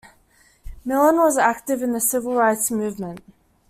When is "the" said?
1.93-1.99